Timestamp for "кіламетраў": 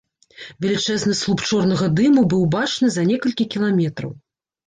3.57-4.11